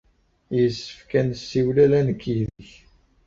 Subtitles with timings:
[0.57, 2.69] Yessefk ad nessiwel ala nekk yid-k.